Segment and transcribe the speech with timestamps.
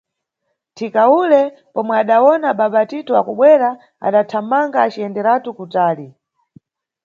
[0.75, 1.41] Thika ule,
[1.73, 3.69] pomwe adawona baba Tito akubwera,
[4.07, 6.07] adathamanga aciyenderatu kutali.